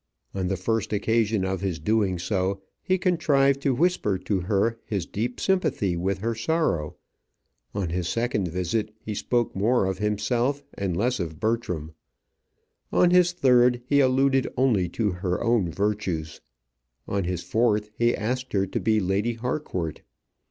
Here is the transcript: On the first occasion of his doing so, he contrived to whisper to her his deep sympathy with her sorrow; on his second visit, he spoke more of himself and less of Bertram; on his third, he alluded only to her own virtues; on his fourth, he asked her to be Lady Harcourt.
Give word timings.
On 0.33 0.47
the 0.47 0.57
first 0.57 0.93
occasion 0.93 1.45
of 1.45 1.61
his 1.61 1.77
doing 1.77 2.17
so, 2.17 2.63
he 2.81 2.97
contrived 2.97 3.61
to 3.61 3.75
whisper 3.75 4.17
to 4.17 4.39
her 4.39 4.79
his 4.83 5.05
deep 5.05 5.39
sympathy 5.39 5.95
with 5.95 6.17
her 6.21 6.33
sorrow; 6.33 6.95
on 7.75 7.89
his 7.89 8.09
second 8.09 8.47
visit, 8.47 8.91
he 8.99 9.13
spoke 9.13 9.55
more 9.55 9.85
of 9.85 9.99
himself 9.99 10.63
and 10.73 10.97
less 10.97 11.19
of 11.19 11.39
Bertram; 11.39 11.93
on 12.91 13.11
his 13.11 13.31
third, 13.31 13.83
he 13.85 13.99
alluded 13.99 14.51
only 14.57 14.89
to 14.89 15.11
her 15.11 15.39
own 15.43 15.71
virtues; 15.71 16.41
on 17.07 17.25
his 17.25 17.43
fourth, 17.43 17.91
he 17.95 18.15
asked 18.17 18.53
her 18.53 18.65
to 18.65 18.79
be 18.79 18.99
Lady 18.99 19.33
Harcourt. 19.35 20.01